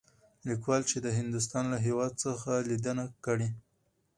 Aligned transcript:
ليکوال 0.47 0.81
چې 0.89 0.97
د 1.01 1.07
هندوستان 1.17 1.63
له 1.73 1.77
هـيواد 1.85 2.13
څخه 2.23 2.51
ليدنه 2.69 3.05
کړى. 3.25 3.47